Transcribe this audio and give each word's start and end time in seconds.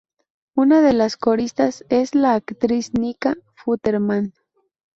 Una 0.55 0.81
de 0.81 0.93
las 0.93 1.15
coristas 1.15 1.85
es 1.89 2.15
la 2.15 2.33
actriz 2.33 2.91
Nika 2.95 3.37
Futterman. 3.53 4.33